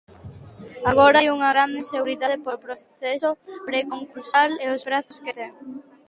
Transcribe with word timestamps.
Agora 0.91 1.17
hai 1.19 1.27
unha 1.37 1.49
grande 1.53 1.77
inseguridade 1.83 2.41
polo 2.43 2.63
proceso 2.65 3.29
preconcursal 3.67 4.49
e 4.63 4.65
os 4.75 4.85
prazos 4.87 5.17
que 5.23 5.35
ten. 5.39 5.51